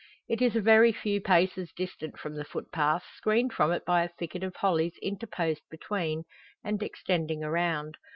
It 0.27 0.41
is 0.41 0.55
a 0.55 0.91
few 0.93 1.21
paces 1.21 1.71
distant 1.73 2.17
from 2.17 2.33
the 2.33 2.43
footpath, 2.43 3.03
screened 3.17 3.53
from 3.53 3.71
it 3.71 3.85
by 3.85 4.01
a 4.03 4.07
thicket 4.09 4.43
of 4.43 4.55
hollies 4.55 4.97
interposed 4.99 5.61
between, 5.69 6.23
and 6.63 6.81
extending 6.81 7.43
around. 7.43 7.97